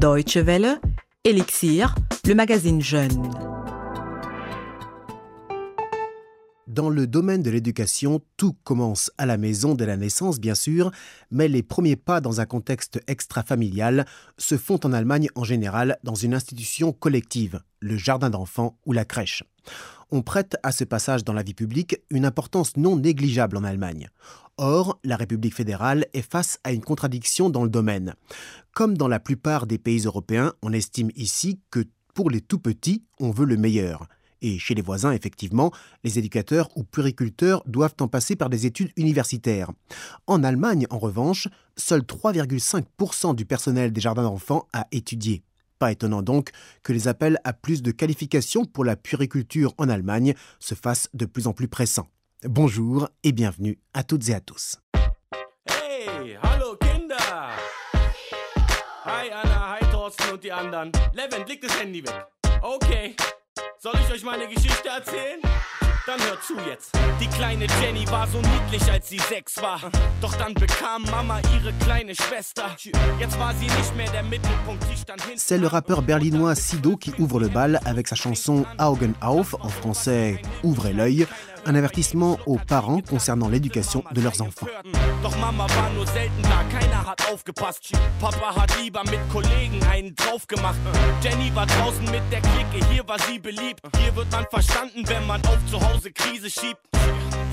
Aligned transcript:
Deutsche 0.00 0.38
Welle, 0.38 0.80
Elixir, 1.24 1.94
le 2.24 2.34
magazine 2.34 2.80
Jeune. 2.80 3.30
Dans 6.66 6.88
le 6.88 7.06
domaine 7.06 7.42
de 7.42 7.50
l'éducation, 7.50 8.22
tout 8.38 8.56
commence 8.64 9.10
à 9.18 9.26
la 9.26 9.36
maison 9.36 9.74
dès 9.74 9.84
la 9.84 9.98
naissance, 9.98 10.40
bien 10.40 10.54
sûr, 10.54 10.90
mais 11.30 11.48
les 11.48 11.62
premiers 11.62 11.96
pas 11.96 12.22
dans 12.22 12.40
un 12.40 12.46
contexte 12.46 13.02
extra-familial 13.08 14.06
se 14.38 14.56
font 14.56 14.80
en 14.84 14.94
Allemagne 14.94 15.28
en 15.34 15.44
général 15.44 15.98
dans 16.02 16.14
une 16.14 16.32
institution 16.32 16.92
collective, 16.92 17.60
le 17.80 17.98
jardin 17.98 18.30
d'enfants 18.30 18.78
ou 18.86 18.94
la 18.94 19.04
crèche. 19.04 19.44
On 20.12 20.22
prête 20.22 20.56
à 20.64 20.72
ce 20.72 20.82
passage 20.82 21.22
dans 21.22 21.32
la 21.32 21.44
vie 21.44 21.54
publique 21.54 21.96
une 22.10 22.24
importance 22.24 22.76
non 22.76 22.96
négligeable 22.96 23.56
en 23.56 23.62
Allemagne. 23.62 24.08
Or, 24.56 24.98
la 25.04 25.16
République 25.16 25.54
fédérale 25.54 26.06
est 26.14 26.28
face 26.28 26.58
à 26.64 26.72
une 26.72 26.82
contradiction 26.82 27.48
dans 27.48 27.62
le 27.62 27.70
domaine. 27.70 28.14
Comme 28.74 28.98
dans 28.98 29.06
la 29.06 29.20
plupart 29.20 29.66
des 29.66 29.78
pays 29.78 30.00
européens, 30.00 30.52
on 30.62 30.72
estime 30.72 31.10
ici 31.14 31.60
que 31.70 31.84
pour 32.12 32.28
les 32.28 32.40
tout 32.40 32.58
petits, 32.58 33.04
on 33.20 33.30
veut 33.30 33.46
le 33.46 33.56
meilleur. 33.56 34.06
Et 34.42 34.58
chez 34.58 34.74
les 34.74 34.82
voisins, 34.82 35.12
effectivement, 35.12 35.70
les 36.02 36.18
éducateurs 36.18 36.68
ou 36.74 36.82
puriculteurs 36.82 37.62
doivent 37.66 37.94
en 38.00 38.08
passer 38.08 38.34
par 38.34 38.50
des 38.50 38.66
études 38.66 38.90
universitaires. 38.96 39.70
En 40.26 40.42
Allemagne, 40.42 40.86
en 40.90 40.98
revanche, 40.98 41.46
seul 41.76 42.00
3,5% 42.00 43.34
du 43.34 43.44
personnel 43.44 43.92
des 43.92 44.00
jardins 44.00 44.24
d'enfants 44.24 44.66
a 44.72 44.86
étudié. 44.90 45.42
Pas 45.80 45.92
étonnant 45.92 46.20
donc 46.20 46.50
que 46.82 46.92
les 46.92 47.08
appels 47.08 47.40
à 47.42 47.54
plus 47.54 47.82
de 47.82 47.90
qualifications 47.90 48.66
pour 48.66 48.84
la 48.84 48.96
puriculture 48.96 49.72
en 49.78 49.88
Allemagne 49.88 50.34
se 50.58 50.74
fassent 50.74 51.08
de 51.14 51.24
plus 51.24 51.46
en 51.46 51.54
plus 51.54 51.68
pressants. 51.68 52.06
Bonjour 52.44 53.08
et 53.24 53.32
bienvenue 53.32 53.78
à 53.94 54.04
toutes 54.04 54.28
et 54.28 54.34
à 54.34 54.40
tous. 54.40 54.76
Hey, 55.66 56.36
hallo 56.42 56.76
Kinder! 56.76 57.16
Hi 59.06 59.30
Anna, 59.30 59.78
hi 59.78 59.90
Thorsten 59.90 60.34
und? 60.34 61.00
Dann 66.06 66.18
hört 66.22 66.42
zu 66.42 66.54
jetzt. 66.66 66.92
Die 67.20 67.26
kleine 67.26 67.66
Jenny 67.80 68.10
war 68.10 68.26
so 68.26 68.38
niedlich, 68.38 68.90
als 68.90 69.08
sie 69.08 69.18
sechs 69.18 69.60
war. 69.60 69.80
Doch 70.22 70.34
dann 70.36 70.54
bekam 70.54 71.02
Mama 71.10 71.40
ihre 71.54 71.72
kleine 71.84 72.14
Schwester. 72.14 72.74
Jetzt 73.18 73.38
war 73.38 73.52
sie 73.54 73.66
nicht 73.66 73.96
mehr 73.96 74.10
der 74.10 74.22
Mittelpunkt, 74.22 74.82
sie 74.84 74.96
stand 74.96 75.22
hinten. 75.22 75.38
C'est 75.38 75.58
le 75.58 75.66
rappeur 75.66 76.00
berlinois 76.02 76.54
Sido 76.54 76.96
qui 76.96 77.12
ouvre 77.18 77.38
le 77.40 77.48
bal 77.48 77.78
avec 77.84 78.08
sa 78.08 78.16
chanson 78.16 78.64
Augen 78.78 79.14
auf, 79.20 79.54
en 79.54 79.68
français 79.68 80.40
Ouvrez 80.62 80.94
l'œil, 80.94 81.26
un 81.66 81.74
avertissement 81.74 82.38
aux 82.46 82.58
parents 82.58 83.00
concernant 83.00 83.48
l'éducation 83.48 84.04
de 84.12 84.20
leurs 84.20 84.40
enfants. 84.42 84.66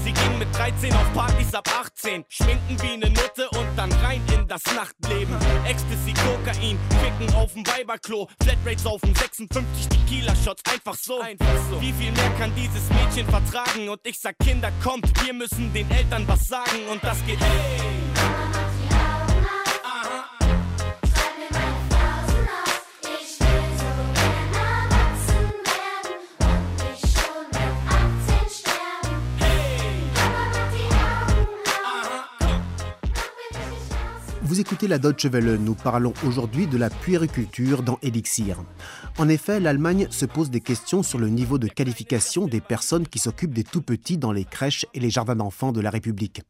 Sie 0.07 0.13
ging 0.13 0.37
mit 0.39 0.47
13 0.55 0.93
auf 0.93 1.13
Partys 1.13 1.53
ab 1.53 1.67
18. 1.67 2.23
Schminken 2.29 2.81
wie 2.81 2.95
ne 2.95 3.09
Nutte 3.09 3.49
und 3.59 3.67
dann 3.75 3.91
rein 3.91 4.21
in 4.33 4.47
das 4.47 4.63
Nachtleben. 4.73 5.35
Ecstasy, 5.65 6.13
Kokain, 6.13 6.79
Ficken 7.01 7.35
aufm 7.35 7.67
Weiberklo. 7.67 8.29
Flatrates 8.41 8.85
aufm 8.85 9.13
56, 9.13 9.89
die 9.89 10.05
Kieler 10.05 10.33
Shots, 10.37 10.63
einfach 10.71 10.95
so. 10.95 11.19
einfach 11.19 11.45
so. 11.69 11.81
Wie 11.81 11.91
viel 11.91 12.13
mehr 12.13 12.29
kann 12.39 12.55
dieses 12.55 12.89
Mädchen 12.89 13.27
vertragen? 13.27 13.89
Und 13.89 13.99
ich 14.05 14.17
sag, 14.17 14.39
Kinder, 14.39 14.71
kommt, 14.81 15.11
wir 15.25 15.33
müssen 15.33 15.73
den 15.73 15.91
Eltern 15.91 16.25
was 16.25 16.47
sagen. 16.47 16.87
Und 16.89 17.03
das 17.03 17.17
geht. 17.25 17.41
Hey. 17.41 18.06
Écoutez 34.77 34.89
la 34.89 34.99
Deutsche 34.99 35.25
Welle, 35.25 35.55
nous 35.55 35.73
parlons 35.73 36.13
aujourd'hui 36.23 36.67
de 36.67 36.77
la 36.77 36.91
puériculture 36.91 37.81
dans 37.81 37.97
Elixir. 38.03 38.63
En 39.17 39.27
effet, 39.27 39.59
l'Allemagne 39.59 40.05
se 40.11 40.27
pose 40.27 40.51
des 40.51 40.61
questions 40.61 41.01
sur 41.01 41.17
le 41.17 41.29
niveau 41.29 41.57
de 41.57 41.67
qualification 41.67 42.45
des 42.45 42.61
personnes 42.61 43.07
qui 43.07 43.17
s'occupent 43.17 43.55
des 43.55 43.63
tout-petits 43.63 44.19
dans 44.19 44.31
les 44.31 44.45
crèches 44.45 44.85
et 44.93 44.99
les 44.99 45.09
jardins 45.09 45.35
d'enfants 45.35 45.71
de 45.71 45.81
la 45.81 45.89
République. 45.89 46.43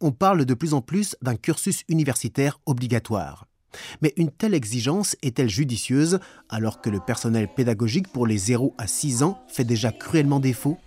On 0.00 0.10
parle 0.10 0.46
de 0.46 0.54
plus 0.54 0.74
en 0.74 0.80
plus 0.80 1.14
d'un 1.22 1.36
cursus 1.36 1.84
universitaire 1.88 2.58
obligatoire. 2.66 3.46
Mais 4.02 4.14
une 4.16 4.32
telle 4.32 4.54
exigence 4.54 5.14
est-elle 5.22 5.48
judicieuse 5.48 6.18
alors 6.48 6.80
que 6.80 6.90
le 6.90 6.98
personnel 6.98 7.46
pédagogique 7.54 8.08
pour 8.08 8.26
les 8.26 8.38
0 8.38 8.74
à 8.78 8.88
6 8.88 9.22
ans 9.22 9.40
fait 9.46 9.62
déjà 9.62 9.92
cruellement 9.92 10.40
défaut? 10.40 10.80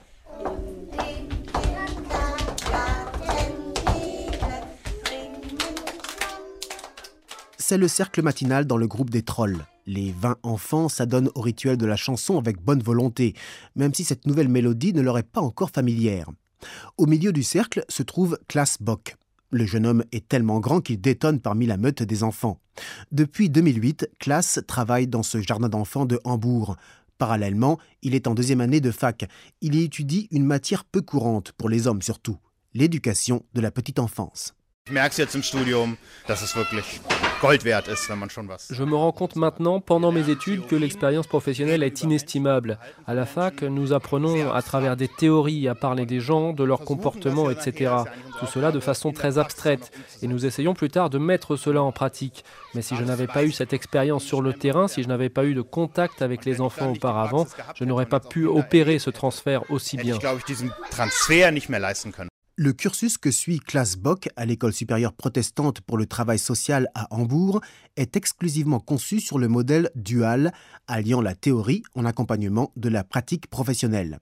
C'est 7.65 7.77
le 7.77 7.87
cercle 7.87 8.21
matinal 8.21 8.65
dans 8.65 8.75
le 8.75 8.87
groupe 8.87 9.09
des 9.09 9.21
trolls. 9.21 9.65
Les 9.85 10.11
20 10.11 10.35
enfants 10.43 10.89
s'adonnent 10.89 11.29
au 11.33 11.39
rituel 11.39 11.77
de 11.77 11.85
la 11.85 11.95
chanson 11.95 12.37
avec 12.37 12.61
bonne 12.61 12.83
volonté, 12.83 13.35
même 13.77 13.93
si 13.93 14.03
cette 14.03 14.27
nouvelle 14.27 14.49
mélodie 14.49 14.91
ne 14.91 14.99
leur 14.99 15.17
est 15.17 15.23
pas 15.23 15.39
encore 15.39 15.69
familière. 15.69 16.29
Au 16.97 17.05
milieu 17.05 17.31
du 17.31 17.41
cercle 17.41 17.85
se 17.87 18.03
trouve 18.03 18.37
Klaas 18.49 18.75
Bock. 18.81 19.15
Le 19.49 19.65
jeune 19.65 19.85
homme 19.85 20.03
est 20.11 20.27
tellement 20.27 20.59
grand 20.59 20.81
qu'il 20.81 20.99
détonne 20.99 21.39
parmi 21.39 21.65
la 21.65 21.77
meute 21.77 22.03
des 22.03 22.23
enfants. 22.23 22.59
Depuis 23.13 23.49
2008, 23.49 24.09
Klaas 24.19 24.59
travaille 24.67 25.07
dans 25.07 25.23
ce 25.23 25.39
jardin 25.41 25.69
d'enfants 25.69 26.05
de 26.05 26.19
Hambourg. 26.25 26.75
Parallèlement, 27.17 27.79
il 28.01 28.13
est 28.13 28.27
en 28.27 28.35
deuxième 28.35 28.59
année 28.59 28.81
de 28.81 28.91
fac. 28.91 29.23
Il 29.61 29.75
y 29.75 29.83
étudie 29.83 30.27
une 30.31 30.45
matière 30.45 30.83
peu 30.83 31.01
courante 31.01 31.53
pour 31.53 31.69
les 31.69 31.87
hommes 31.87 32.01
surtout, 32.01 32.35
l'éducation 32.73 33.45
de 33.53 33.61
la 33.61 33.71
petite 33.71 33.99
enfance. 33.99 34.53
Gold 37.43 37.65
wert 37.65 37.89
ist, 37.89 38.09
wenn 38.09 38.19
man 38.19 38.29
schon 38.29 38.47
was. 38.47 38.69
Je 38.71 38.85
me 38.85 38.95
rends 38.95 39.11
compte 39.11 39.35
maintenant, 39.35 39.81
pendant 39.81 40.13
mes 40.13 40.29
études, 40.29 40.65
que 40.65 40.77
l'expérience 40.77 41.27
professionnelle 41.27 41.83
est 41.83 42.01
inestimable. 42.01 42.79
À 43.05 43.13
la 43.13 43.25
fac, 43.25 43.63
nous 43.63 43.91
apprenons 43.91 44.53
à 44.53 44.61
travers 44.61 44.95
des 44.95 45.09
théories 45.09 45.67
à 45.67 45.75
parler 45.75 46.05
des 46.05 46.21
gens, 46.21 46.53
de 46.53 46.63
leur 46.63 46.79
comportement, 46.85 47.49
etc. 47.49 47.91
Tout 48.39 48.45
cela 48.45 48.71
de 48.71 48.79
façon 48.79 49.11
très 49.11 49.39
abstraite. 49.39 49.91
Et 50.21 50.27
nous 50.27 50.45
essayons 50.45 50.73
plus 50.73 50.89
tard 50.89 51.09
de 51.09 51.17
mettre 51.17 51.57
cela 51.57 51.83
en 51.83 51.91
pratique. 51.91 52.45
Mais 52.75 52.81
si 52.81 52.95
je 52.95 53.03
n'avais 53.03 53.27
pas 53.27 53.43
eu 53.43 53.51
cette 53.51 53.73
expérience 53.73 54.23
sur 54.23 54.41
le 54.41 54.53
terrain, 54.53 54.87
si 54.87 55.03
je 55.03 55.09
n'avais 55.09 55.27
pas 55.27 55.43
eu 55.43 55.53
de 55.53 55.61
contact 55.61 56.21
avec 56.21 56.45
les 56.45 56.61
enfants 56.61 56.91
auparavant, 56.91 57.45
je 57.75 57.83
n'aurais 57.83 58.05
pas 58.05 58.21
pu 58.21 58.45
opérer 58.45 58.99
ce 58.99 59.09
transfert 59.09 59.69
aussi 59.69 59.97
bien. 59.97 60.17
Le 62.55 62.71
cursus 62.71 63.17
que 63.17 63.31
suit 63.31 63.57
Klaas 63.57 63.95
Bock 63.97 64.29
à 64.35 64.45
l'école 64.45 64.73
supérieure 64.73 65.13
protestante 65.13 65.81
pour 65.81 65.97
le 65.97 66.05
travail 66.05 66.37
social 66.37 66.87
à 66.93 67.11
Hambourg 67.11 67.61
est 67.95 68.15
exclusivement 68.15 68.79
conçu 68.79 69.19
sur 69.19 69.39
le 69.39 69.47
modèle 69.47 69.89
dual, 69.95 70.53
alliant 70.85 71.21
la 71.21 71.33
théorie 71.33 71.81
en 71.95 72.05
accompagnement 72.05 72.71
de 72.75 72.89
la 72.89 73.03
pratique 73.03 73.47
professionnelle. 73.47 74.19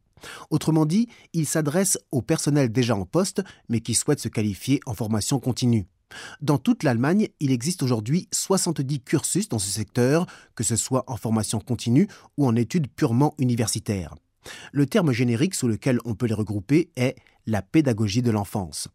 Autrement 0.50 0.86
dit, 0.86 1.10
il 1.34 1.46
s'adresse 1.46 1.98
au 2.12 2.22
personnel 2.22 2.72
déjà 2.72 2.96
en 2.96 3.04
poste, 3.04 3.44
mais 3.68 3.82
qui 3.82 3.96
souhaite 3.96 4.22
se 4.22 4.30
qualifier 4.30 4.80
en 4.86 4.94
formation 4.94 5.42
continue. 5.42 5.88
Dans 6.40 6.58
toute 6.58 6.84
l'Allemagne, 6.84 7.28
il 7.42 7.52
existe 7.52 7.84
aujourd'hui 7.84 8.30
70 8.32 9.02
cursus 9.02 9.50
dans 9.50 9.60
ce 9.60 9.70
secteur, 9.70 10.26
que 10.56 10.64
ce 10.64 10.78
soit 10.78 11.04
en 11.08 11.18
formation 11.18 11.60
continue 11.60 12.08
ou 12.38 12.48
en 12.48 12.56
études 12.56 12.88
purement 12.88 13.34
universitaires. 13.40 14.16
Le 14.72 14.86
terme 14.86 15.12
générique 15.12 15.56
sous 15.56 15.68
lequel 15.68 16.00
on 16.06 16.16
peut 16.16 16.28
les 16.28 16.34
regrouper 16.34 16.90
est 16.96 17.16
la 17.46 17.62
pédagogie 17.62 18.22
de 18.22 18.32
l'enfance. 18.32 18.88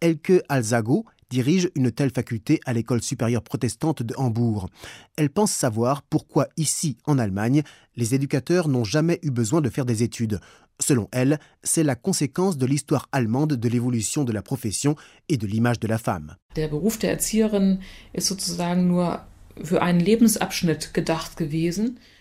Elke 0.00 0.42
Alzago 0.48 1.04
dirige 1.30 1.70
une 1.74 1.90
telle 1.90 2.12
faculté 2.12 2.60
à 2.66 2.72
l'école 2.72 3.02
supérieure 3.02 3.42
protestante 3.42 4.02
de 4.02 4.14
Hambourg. 4.16 4.68
Elle 5.16 5.30
pense 5.30 5.50
savoir 5.52 6.02
pourquoi 6.02 6.48
ici, 6.56 6.96
en 7.04 7.18
Allemagne, 7.18 7.62
les 7.96 8.14
éducateurs 8.14 8.68
n'ont 8.68 8.84
jamais 8.84 9.18
eu 9.22 9.30
besoin 9.30 9.60
de 9.60 9.68
faire 9.68 9.86
des 9.86 10.02
études. 10.02 10.40
Selon 10.80 11.08
elle, 11.10 11.38
c'est 11.62 11.82
la 11.82 11.94
conséquence 11.94 12.58
de 12.58 12.66
l'histoire 12.66 13.08
allemande 13.10 13.54
de 13.54 13.68
l'évolution 13.68 14.24
de 14.24 14.32
la 14.32 14.42
profession 14.42 14.94
et 15.28 15.36
de 15.36 15.46
l'image 15.46 15.80
de 15.80 15.88
la 15.88 15.98
femme. 15.98 16.36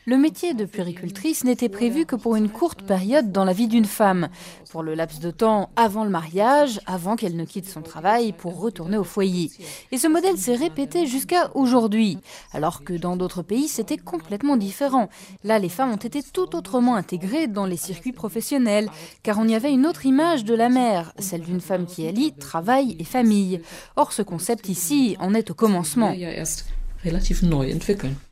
Le 0.08 0.18
métier 0.18 0.54
de 0.54 0.66
puéricultrice 0.66 1.44
n'était 1.44 1.68
prévu 1.68 2.06
que 2.06 2.16
pour 2.16 2.38
une 2.38 2.48
courte 2.48 2.84
période 2.84 3.32
dans 3.32 3.44
la 3.44 3.52
vie 3.52 3.68
d'une 3.68 3.86
femme, 3.86 4.30
pour 4.70 4.84
le 4.84 4.94
laps 4.94 5.20
de 5.20 5.32
temps 5.32 5.70
avant 5.76 6.06
le 6.06 6.10
mariage, 6.10 6.80
avant 6.86 7.18
qu'elle 7.18 7.36
ne 7.36 7.44
quitte 7.44 7.68
son 7.68 7.82
travail 7.82 8.32
pour 8.32 8.60
retourner 8.60 8.98
au 8.98 9.04
foyer. 9.04 9.52
Et 9.92 9.98
ce 9.98 10.08
modèle 10.08 10.38
s'est 10.38 10.56
répété 10.56 11.08
jusqu'à 11.08 11.52
aujourd'hui, 11.56 12.20
alors 12.54 12.84
que 12.84 12.94
dans 12.94 13.18
d'autres 13.18 13.42
pays 13.42 13.68
c'était 13.68 13.98
complètement 13.98 14.56
différent. 14.56 15.10
Là, 15.44 15.60
les 15.60 15.70
femmes 15.70 15.92
ont 15.92 15.98
été 15.98 16.22
tout 16.24 16.56
autrement 16.56 16.96
intégrées 16.96 17.48
dans 17.48 17.66
les 17.66 17.78
circuits 17.78 18.14
professionnels, 18.14 18.90
car 19.24 19.40
on 19.40 19.48
y 19.48 19.56
avait 19.56 19.74
une 19.74 19.88
autre 19.88 20.06
image 20.06 20.46
de 20.46 20.54
la 20.54 20.70
mère, 20.70 21.14
celle 21.20 21.42
d'une 21.42 21.62
femme 21.62 21.86
qui 21.86 22.08
allie 22.08 22.32
travail 22.32 22.96
et 23.00 23.04
famille. 23.04 23.60
Or, 23.98 24.14
ce 24.14 24.22
concept 24.22 24.70
ici 24.70 25.18
en 25.20 25.34
est 25.34 25.52
au 25.52 25.54
commencement. 25.54 26.14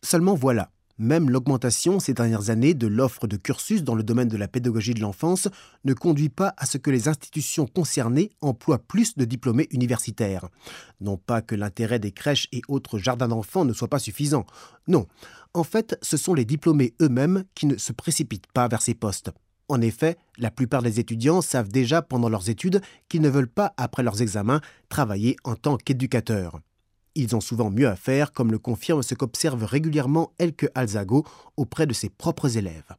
Seulement 0.01 0.35
voilà, 0.35 0.71
même 0.99 1.31
l'augmentation 1.31 1.99
ces 1.99 2.13
dernières 2.13 2.51
années 2.51 2.75
de 2.75 2.85
l'offre 2.85 3.25
de 3.25 3.35
cursus 3.35 3.83
dans 3.83 3.95
le 3.95 4.03
domaine 4.03 4.27
de 4.27 4.37
la 4.37 4.47
pédagogie 4.47 4.93
de 4.93 5.01
l'enfance 5.01 5.47
ne 5.85 5.93
conduit 5.93 6.29
pas 6.29 6.53
à 6.57 6.67
ce 6.67 6.77
que 6.77 6.91
les 6.91 7.07
institutions 7.07 7.65
concernées 7.65 8.29
emploient 8.41 8.77
plus 8.77 9.17
de 9.17 9.25
diplômés 9.25 9.67
universitaires. 9.71 10.49
Non 11.01 11.17
pas 11.17 11.41
que 11.41 11.55
l'intérêt 11.55 11.97
des 11.97 12.11
crèches 12.11 12.47
et 12.51 12.61
autres 12.67 12.99
jardins 12.99 13.27
d'enfants 13.27 13.65
ne 13.65 13.73
soit 13.73 13.87
pas 13.87 13.99
suffisant. 13.99 14.45
Non. 14.87 15.07
En 15.55 15.63
fait, 15.63 15.97
ce 16.03 16.15
sont 16.15 16.35
les 16.35 16.45
diplômés 16.45 16.93
eux-mêmes 17.01 17.43
qui 17.55 17.65
ne 17.65 17.77
se 17.77 17.91
précipitent 17.91 18.51
pas 18.53 18.67
vers 18.67 18.81
ces 18.81 18.93
postes. 18.93 19.31
En 19.69 19.81
effet, 19.81 20.17
la 20.37 20.51
plupart 20.51 20.83
des 20.83 20.99
étudiants 20.99 21.41
savent 21.41 21.69
déjà 21.69 22.01
pendant 22.01 22.29
leurs 22.29 22.49
études 22.49 22.81
qu'ils 23.09 23.21
ne 23.21 23.29
veulent 23.29 23.47
pas, 23.47 23.73
après 23.77 24.03
leurs 24.03 24.21
examens, 24.21 24.61
travailler 24.89 25.37
en 25.43 25.55
tant 25.55 25.77
qu'éducateurs. 25.77 26.59
Ils 27.15 27.35
ont 27.35 27.41
souvent 27.41 27.69
mieux 27.69 27.87
à 27.87 27.95
faire, 27.95 28.33
comme 28.33 28.51
le 28.51 28.59
confirme 28.59 29.03
ce 29.03 29.13
qu'observe 29.13 29.63
régulièrement 29.63 30.31
Elke 30.39 30.69
Alzago 30.73 31.25
auprès 31.57 31.85
de 31.85 31.93
ses 31.93 32.09
propres 32.09 32.57
élèves. 32.57 32.95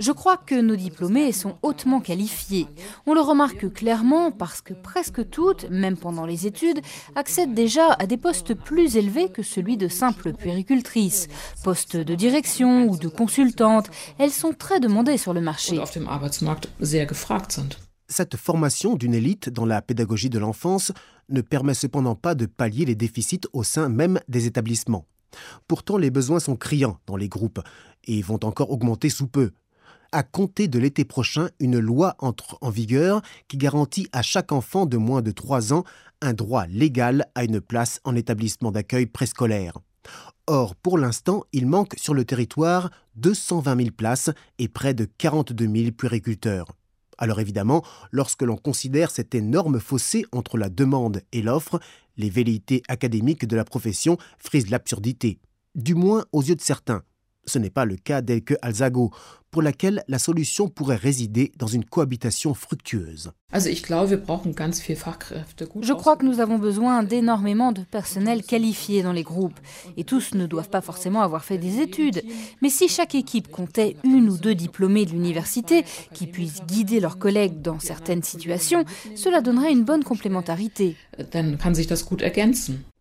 Je 0.00 0.12
crois 0.12 0.36
que 0.38 0.54
nos 0.58 0.76
diplômés 0.76 1.32
sont 1.32 1.56
hautement 1.62 2.00
qualifiés. 2.00 2.66
On 3.06 3.12
le 3.12 3.20
remarque 3.20 3.70
clairement 3.72 4.30
parce 4.30 4.62
que 4.62 4.72
presque 4.72 5.28
toutes, 5.28 5.68
même 5.68 5.98
pendant 5.98 6.24
les 6.24 6.46
études, 6.46 6.80
accèdent 7.16 7.52
déjà 7.52 7.92
à 7.98 8.06
des 8.06 8.16
postes 8.16 8.54
plus 8.54 8.96
élevés 8.96 9.28
que 9.28 9.42
celui 9.42 9.76
de 9.76 9.88
simple 9.88 10.32
puéricultrice. 10.32 11.28
Postes 11.64 11.96
de 11.96 12.14
direction 12.14 12.86
ou 12.86 12.96
de 12.96 13.08
consultante, 13.08 13.90
elles 14.18 14.30
sont 14.30 14.52
très 14.52 14.80
demandées 14.80 15.18
sur 15.18 15.34
le 15.34 15.42
marché. 15.42 15.78
Cette 18.10 18.36
formation 18.36 18.94
d'une 18.94 19.12
élite 19.12 19.50
dans 19.50 19.66
la 19.66 19.82
pédagogie 19.82 20.30
de 20.30 20.38
l'enfance 20.38 20.92
ne 21.28 21.42
permet 21.42 21.74
cependant 21.74 22.14
pas 22.14 22.34
de 22.34 22.46
pallier 22.46 22.86
les 22.86 22.94
déficits 22.94 23.42
au 23.52 23.62
sein 23.62 23.90
même 23.90 24.18
des 24.28 24.46
établissements. 24.46 25.04
Pourtant, 25.66 25.98
les 25.98 26.10
besoins 26.10 26.40
sont 26.40 26.56
criants 26.56 26.98
dans 27.06 27.16
les 27.16 27.28
groupes 27.28 27.60
et 28.04 28.22
vont 28.22 28.42
encore 28.44 28.70
augmenter 28.70 29.10
sous 29.10 29.26
peu. 29.26 29.50
À 30.10 30.22
compter 30.22 30.68
de 30.68 30.78
l'été 30.78 31.04
prochain, 31.04 31.50
une 31.60 31.78
loi 31.78 32.16
entre 32.18 32.56
en 32.62 32.70
vigueur 32.70 33.20
qui 33.46 33.58
garantit 33.58 34.08
à 34.12 34.22
chaque 34.22 34.52
enfant 34.52 34.86
de 34.86 34.96
moins 34.96 35.20
de 35.20 35.30
3 35.30 35.74
ans 35.74 35.84
un 36.22 36.32
droit 36.32 36.66
légal 36.66 37.26
à 37.34 37.44
une 37.44 37.60
place 37.60 38.00
en 38.04 38.16
établissement 38.16 38.72
d'accueil 38.72 39.04
préscolaire. 39.04 39.76
Or, 40.46 40.74
pour 40.76 40.96
l'instant, 40.96 41.44
il 41.52 41.66
manque 41.66 41.94
sur 41.98 42.14
le 42.14 42.24
territoire 42.24 42.88
220 43.16 43.76
000 43.76 43.90
places 43.94 44.30
et 44.58 44.68
près 44.68 44.94
de 44.94 45.04
42 45.04 45.66
000 45.66 45.92
puériculteurs. 45.92 46.64
Alors 47.18 47.40
évidemment, 47.40 47.84
lorsque 48.12 48.42
l'on 48.42 48.56
considère 48.56 49.10
cet 49.10 49.34
énorme 49.34 49.80
fossé 49.80 50.24
entre 50.32 50.56
la 50.56 50.68
demande 50.68 51.22
et 51.32 51.42
l'offre, 51.42 51.80
les 52.16 52.30
velléités 52.30 52.82
académiques 52.88 53.46
de 53.46 53.56
la 53.56 53.64
profession 53.64 54.16
frisent 54.38 54.70
l'absurdité. 54.70 55.40
Du 55.74 55.94
moins 55.94 56.24
aux 56.32 56.42
yeux 56.42 56.56
de 56.56 56.60
certains. 56.60 57.02
Ce 57.44 57.58
n'est 57.58 57.70
pas 57.70 57.84
le 57.84 57.96
cas 57.96 58.20
d'Elke 58.20 58.54
Alzago, 58.62 59.10
pour 59.50 59.62
laquelle 59.62 60.02
la 60.08 60.18
solution 60.18 60.68
pourrait 60.68 60.96
résider 60.96 61.52
dans 61.56 61.66
une 61.66 61.84
cohabitation 61.84 62.54
fructueuse. 62.54 63.32
Je 63.54 65.92
crois 65.94 66.16
que 66.16 66.26
nous 66.26 66.40
avons 66.40 66.58
besoin 66.58 67.02
d'énormément 67.02 67.72
de 67.72 67.80
personnel 67.80 68.42
qualifié 68.42 69.02
dans 69.02 69.12
les 69.12 69.22
groupes. 69.22 69.58
Et 69.96 70.04
tous 70.04 70.34
ne 70.34 70.46
doivent 70.46 70.68
pas 70.68 70.82
forcément 70.82 71.22
avoir 71.22 71.44
fait 71.44 71.56
des 71.56 71.80
études. 71.80 72.22
Mais 72.60 72.68
si 72.68 72.88
chaque 72.88 73.14
équipe 73.14 73.48
comptait 73.48 73.96
une 74.04 74.28
ou 74.28 74.36
deux 74.36 74.54
diplômés 74.54 75.06
de 75.06 75.12
l'université 75.12 75.84
qui 76.12 76.26
puissent 76.26 76.62
guider 76.66 77.00
leurs 77.00 77.18
collègues 77.18 77.62
dans 77.62 77.80
certaines 77.80 78.22
situations, 78.22 78.84
cela 79.16 79.40
donnerait 79.40 79.72
une 79.72 79.84
bonne 79.84 80.04
complémentarité. 80.04 80.96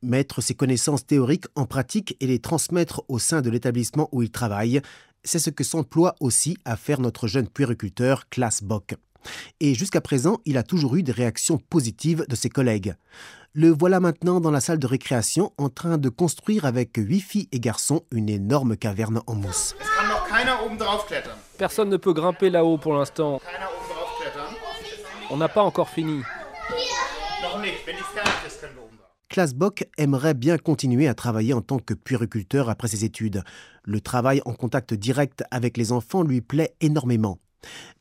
Mettre 0.03 0.41
ses 0.41 0.53
connaissances 0.53 1.05
théoriques 1.05 1.47
en 1.55 1.65
pratique 1.65 2.15
et 2.19 2.27
les 2.27 2.39
transmettre 2.39 3.03
au 3.09 3.19
sein 3.19 3.41
de 3.41 3.50
l'établissement 3.50 4.09
où 4.11 4.21
il 4.21 4.29
travaille, 4.29 4.81
c'est 5.27 5.39
ce 5.39 5.50
que 5.50 5.63
s'emploie 5.63 6.15
aussi 6.19 6.57
à 6.65 6.75
faire 6.77 7.00
notre 7.00 7.27
jeune 7.27 7.47
puériculteur 7.47 8.29
Klaas 8.29 8.62
Bock. 8.63 8.95
Et 9.59 9.75
jusqu'à 9.75 10.01
présent, 10.01 10.39
il 10.45 10.57
a 10.57 10.63
toujours 10.63 10.95
eu 10.95 11.03
des 11.03 11.12
réactions 11.12 11.57
positives 11.57 12.25
de 12.27 12.35
ses 12.35 12.50
collègues. 12.50 12.95
Le 13.53 13.69
voilà 13.69 14.00
maintenant 14.00 14.39
dans 14.39 14.51
la 14.51 14.62
salle 14.62 14.79
de 14.79 14.88
récréation 14.88 15.51
en 15.57 15.69
train 15.69 15.97
de 15.97 16.09
construire 16.09 16.65
avec 16.65 16.91
huit 16.95 17.21
filles 17.21 17.50
et 17.51 17.59
garçons 17.59 18.03
une 18.12 18.29
énorme 18.29 18.77
caverne 18.77 19.21
en 19.27 19.35
mousse. 19.35 19.75
Personne 21.57 21.89
ne 21.89 21.97
peut 21.97 22.13
grimper 22.13 22.50
là-haut 22.50 22.77
pour 22.77 22.94
l'instant. 22.94 23.41
On 25.29 25.38
n'a 25.38 25.50
pas 25.50 25.63
encore 25.63 25.89
fini. 25.89 26.21
Klaas 29.38 29.54
Bock 29.54 29.88
aimerait 30.00 30.34
bien 30.34 30.57
continuer 30.57 31.07
à 31.07 31.13
travailler 31.13 31.54
en 31.54 31.62
tant 31.62 31.78
que 31.78 31.94
puériculteur 31.94 32.72
après 32.72 32.88
ses 32.88 33.06
études. 33.06 33.44
Le 33.84 34.01
travail 34.01 34.42
en 34.45 34.54
contact 34.56 34.95
direct 34.95 35.44
avec 35.51 35.78
les 35.78 35.92
enfants 35.92 36.24
lui 36.24 36.42
plaît 36.42 36.74
énormément. 36.81 37.38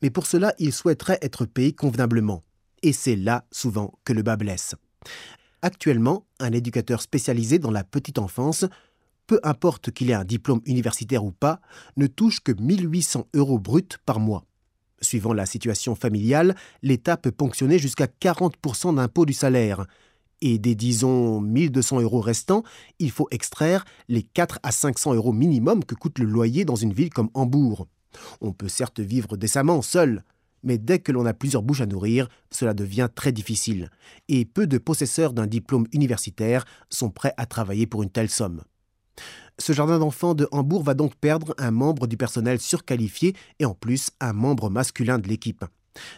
Mais 0.01 0.09
pour 0.09 0.25
cela, 0.25 0.55
il 0.57 0.73
souhaiterait 0.73 1.19
être 1.21 1.45
payé 1.45 1.73
convenablement. 1.73 2.41
Et 2.81 2.91
c'est 2.91 3.15
là, 3.15 3.45
souvent, 3.51 3.93
que 4.03 4.13
le 4.13 4.23
bas 4.23 4.35
blesse. 4.35 4.73
Actuellement, 5.61 6.25
un 6.39 6.53
éducateur 6.53 7.03
spécialisé 7.03 7.59
dans 7.59 7.69
la 7.69 7.83
petite 7.83 8.17
enfance, 8.17 8.65
peu 9.27 9.39
importe 9.43 9.91
qu'il 9.91 10.09
ait 10.09 10.15
un 10.15 10.25
diplôme 10.25 10.61
universitaire 10.65 11.23
ou 11.23 11.31
pas, 11.31 11.61
ne 11.97 12.07
touche 12.07 12.39
que 12.39 12.51
1800 12.51 13.27
euros 13.35 13.59
bruts 13.59 13.99
par 14.07 14.19
mois. 14.19 14.43
Suivant 15.01 15.33
la 15.33 15.45
situation 15.45 15.93
familiale, 15.93 16.55
l'État 16.81 17.15
peut 17.15 17.31
ponctionner 17.31 17.77
jusqu'à 17.77 18.07
40% 18.07 18.95
d'impôt 18.95 19.27
du 19.27 19.33
salaire. 19.33 19.85
Et 20.41 20.59
des, 20.59 20.75
disons, 20.75 21.41
1200 21.41 22.01
euros 22.01 22.21
restants, 22.21 22.63
il 22.99 23.11
faut 23.11 23.27
extraire 23.31 23.85
les 24.07 24.21
4 24.21 24.59
à 24.63 24.71
500 24.71 25.15
euros 25.15 25.33
minimum 25.33 25.83
que 25.83 25.95
coûte 25.95 26.19
le 26.19 26.25
loyer 26.25 26.63
dans 26.65 26.75
une 26.75 26.93
ville 26.93 27.09
comme 27.09 27.29
Hambourg. 27.33 27.87
On 28.41 28.53
peut 28.53 28.67
certes 28.67 28.99
vivre 28.99 29.37
décemment 29.37 29.81
seul, 29.81 30.23
mais 30.63 30.77
dès 30.77 30.99
que 30.99 31.11
l'on 31.11 31.25
a 31.25 31.33
plusieurs 31.33 31.63
bouches 31.63 31.81
à 31.81 31.85
nourrir, 31.85 32.27
cela 32.51 32.73
devient 32.73 33.09
très 33.13 33.31
difficile. 33.31 33.89
Et 34.27 34.45
peu 34.45 34.67
de 34.67 34.77
possesseurs 34.77 35.33
d'un 35.33 35.47
diplôme 35.47 35.87
universitaire 35.91 36.65
sont 36.89 37.09
prêts 37.09 37.33
à 37.37 37.45
travailler 37.45 37.87
pour 37.87 38.03
une 38.03 38.09
telle 38.09 38.29
somme. 38.29 38.61
Ce 39.59 39.73
jardin 39.73 39.97
d'enfants 39.97 40.35
de 40.35 40.47
Hambourg 40.51 40.83
va 40.83 40.93
donc 40.93 41.15
perdre 41.15 41.55
un 41.57 41.71
membre 41.71 42.05
du 42.05 42.17
personnel 42.17 42.59
surqualifié 42.59 43.35
et 43.59 43.65
en 43.65 43.73
plus 43.73 44.11
un 44.19 44.33
membre 44.33 44.69
masculin 44.69 45.17
de 45.17 45.27
l'équipe. 45.27 45.65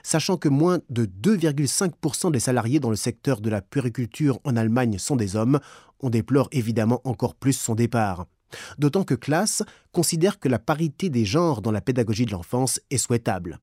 Sachant 0.04 0.38
que 0.38 0.50
moins 0.50 0.80
de 0.90 1.06
2,5% 1.06 2.32
des 2.32 2.40
salariés 2.40 2.80
dans 2.80 2.90
le 2.90 2.96
secteur 2.96 3.42
de 3.42 3.50
la 3.50 3.62
puériculture 3.62 4.40
en 4.44 4.56
Allemagne 4.56 4.98
sont 4.98 5.16
des 5.16 5.36
hommes, 5.36 5.60
on 6.02 6.10
déplore 6.10 6.50
évidemment 6.52 7.02
encore 7.04 7.36
plus 7.36 7.54
son 7.54 7.76
départ. 7.76 8.26
D'autant 8.78 9.04
que 9.04 9.14
Klaas 9.14 9.64
considère 9.92 10.40
que 10.40 10.48
la 10.48 10.60
parité 10.60 11.10
des 11.10 11.26
genres 11.26 11.62
dans 11.62 11.72
la 11.72 11.82
pédagogie 11.82 12.26
de 12.26 12.32
l'enfance 12.32 12.80
est 12.92 12.98
souhaitable. 12.98 13.60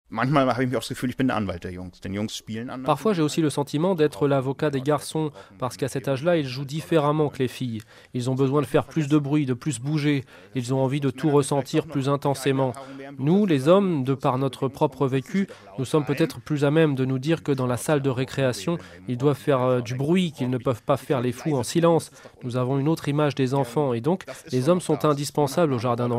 Parfois, 2.85 3.13
j'ai 3.13 3.23
aussi 3.23 3.41
le 3.41 3.51
sentiment 3.51 3.95
d'être 3.95 4.27
l'avocat 4.27 4.71
des 4.71 4.81
garçons, 4.81 5.31
parce 5.59 5.77
qu'à 5.77 5.89
cet 5.89 6.09
âge-là, 6.09 6.37
ils 6.37 6.47
jouent 6.47 6.65
différemment 6.65 7.29
que 7.29 7.39
les 7.39 7.49
filles. 7.49 7.83
Ils 8.15 8.29
ont 8.31 8.35
besoin 8.35 8.61
de 8.61 8.67
faire 8.67 8.85
plus 8.85 9.09
de 9.09 9.19
bruit, 9.19 9.47
de 9.47 9.55
plus 9.55 9.79
bouger. 9.79 10.25
Ils 10.55 10.75
ont 10.75 10.83
envie 10.83 11.01
de 11.01 11.11
tout 11.11 11.31
ressentir 11.31 11.87
plus 11.87 12.09
intensément. 12.09 12.73
Nous, 13.19 13.47
les 13.47 13.69
hommes, 13.69 14.05
de 14.05 14.15
par 14.15 14.39
notre 14.39 14.69
propre 14.69 15.07
vécu, 15.07 15.49
nous 15.79 15.85
sommes 15.85 16.05
peut-être 16.05 16.41
plus 16.41 16.65
à 16.65 16.71
même 16.71 16.95
de 16.95 17.05
nous 17.05 17.19
dire 17.19 17.43
que 17.43 17.53
dans 17.53 17.67
la 17.67 17.77
salle 17.77 18.03
de 18.03 18.11
récréation, 18.11 18.79
ils 19.09 19.17
doivent 19.19 19.39
faire 19.39 19.63
euh, 19.63 19.81
du 19.81 19.95
bruit, 19.95 20.33
qu'ils 20.33 20.51
ne 20.51 20.59
peuvent 20.59 20.83
pas 20.83 20.97
faire 20.97 21.21
les 21.21 21.33
fous 21.33 21.57
en 21.57 21.63
silence. 21.63 22.11
Nous 22.43 22.57
avons 22.57 22.79
une 22.79 22.89
autre 22.89 23.09
image 23.09 23.35
des 23.35 23.55
enfants, 23.55 23.93
et 23.93 24.01
donc 24.01 24.25
les 24.51 24.69
hommes 24.69 24.81
sont 24.81 25.05
indispensables 25.05 25.73
au 25.73 25.79
jardin 25.79 26.09
d'enfants, 26.09 26.16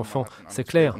c'est 0.47 0.63
clair. 0.63 0.95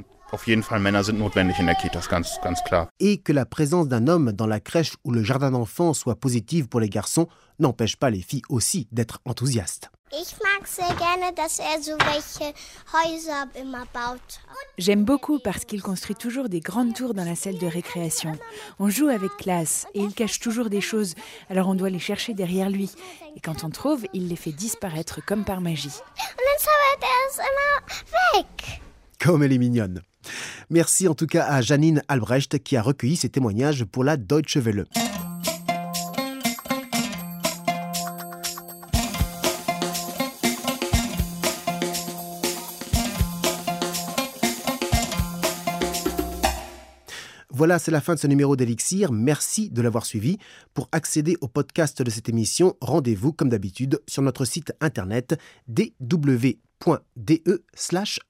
Et 3.00 3.18
que 3.18 3.34
la 3.34 3.46
présence 3.46 3.88
d'un 3.88 4.08
homme 4.08 4.32
dans 4.34 4.48
la 4.48 4.60
crèche 4.60 4.94
ou 5.04 5.12
le 5.12 5.24
jardin 5.24 5.52
d'enfants 5.52 5.94
soit 5.94 6.16
positive 6.16 6.68
pour 6.68 6.80
les 6.80 6.90
garçons 6.90 7.28
n'empêche 7.60 7.96
pas 7.96 8.10
les 8.10 8.22
filles 8.22 8.42
aussi 8.50 8.88
d'être 8.92 9.20
enthousiastes. 9.26 9.90
Er. 10.12 10.20
J'aime 14.78 15.04
beaucoup 15.04 15.40
parce 15.40 15.66
qu'il 15.66 15.82
construit 15.82 16.16
toujours 16.16 16.48
des 16.48 16.62
grandes 16.62 16.94
tours 16.94 17.14
dans 17.14 17.26
la 17.26 17.36
salle 17.36 17.58
de 17.58 17.68
récréation. 17.68 18.32
On 18.80 18.90
joue 18.90 19.10
avec 19.10 19.32
classe 19.38 19.86
et 19.94 20.00
il 20.00 20.14
cache 20.14 20.40
toujours 20.40 20.70
des 20.70 20.82
choses, 20.82 21.14
alors 21.50 21.68
on 21.68 21.76
doit 21.76 21.90
les 21.90 22.00
chercher 22.00 22.34
derrière 22.34 22.70
lui. 22.70 22.90
Et 23.36 23.42
quand 23.42 23.66
on 23.66 23.70
trouve, 23.70 24.06
il 24.14 24.30
les 24.30 24.38
fait 24.38 24.54
disparaître 24.54 25.20
comme 25.26 25.44
par 25.44 25.60
magie. 25.60 26.00
Comme 29.20 29.44
elle 29.44 29.54
est 29.54 29.58
mignonne. 29.58 30.02
Merci 30.70 31.08
en 31.08 31.16
tout 31.16 31.28
cas 31.28 31.46
à 31.46 31.62
Janine 31.62 32.04
Albrecht 32.08 32.60
qui 32.60 32.76
a 32.76 32.82
recueilli 32.82 33.16
ces 33.16 33.30
témoignages 33.30 33.86
pour 33.86 34.04
la 34.04 34.18
Deutsche 34.18 34.58
Welle. 34.58 34.86
Voilà, 47.58 47.80
c'est 47.80 47.90
la 47.90 48.02
fin 48.02 48.14
de 48.14 48.20
ce 48.20 48.28
numéro 48.28 48.56
d'Elixir. 48.56 49.12
Merci 49.12 49.72
de 49.72 49.82
l'avoir 49.82 50.06
suivi. 50.06 50.38
Pour 50.76 50.90
accéder 50.92 51.38
au 51.42 51.48
podcast 51.48 52.04
de 52.04 52.10
cette 52.12 52.30
émission, 52.30 52.76
rendez-vous 52.82 53.34
comme 53.34 53.50
d'habitude 53.50 54.00
sur 54.08 54.22
notre 54.22 54.46
site 54.46 54.74
internet 54.80 55.40
dw.de 55.68 56.60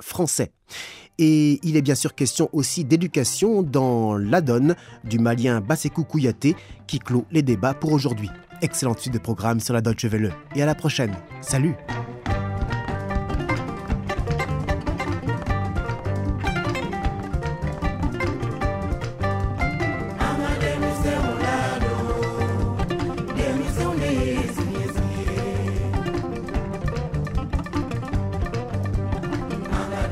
français. 0.02 0.54
Et 1.18 1.60
il 1.62 1.76
est 1.76 1.82
bien 1.82 1.96
sûr 1.96 2.16
question 2.16 2.48
aussi 2.54 2.86
d'éducation 2.86 3.64
dans 3.64 4.16
la 4.16 4.40
donne 4.40 4.78
du 5.04 5.20
malien 5.20 5.60
Basekou 5.60 6.06
Kouyaté 6.06 6.56
qui 6.88 7.00
clôt 7.00 7.26
les 7.30 7.42
débats 7.42 7.74
pour 7.74 7.92
aujourd'hui. 7.92 8.30
Excellente 8.62 9.02
suite 9.02 9.14
de 9.14 9.20
programme 9.20 9.60
sur 9.60 9.74
la 9.74 9.82
Deutsche 9.82 10.06
Welle 10.06 10.34
et 10.56 10.64
à 10.64 10.66
la 10.66 10.74
prochaine. 10.74 11.18
Salut 11.42 11.76